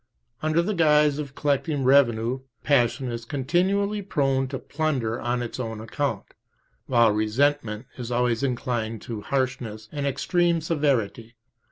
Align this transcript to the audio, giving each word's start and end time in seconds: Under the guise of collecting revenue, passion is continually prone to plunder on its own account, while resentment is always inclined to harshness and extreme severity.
Under 0.41 0.63
the 0.63 0.73
guise 0.73 1.19
of 1.19 1.35
collecting 1.35 1.83
revenue, 1.83 2.39
passion 2.63 3.11
is 3.11 3.23
continually 3.23 4.01
prone 4.01 4.47
to 4.47 4.57
plunder 4.57 5.21
on 5.21 5.43
its 5.43 5.59
own 5.59 5.79
account, 5.79 6.25
while 6.87 7.11
resentment 7.11 7.85
is 7.99 8.11
always 8.11 8.41
inclined 8.41 9.03
to 9.03 9.21
harshness 9.21 9.87
and 9.91 10.07
extreme 10.07 10.59
severity. 10.59 11.35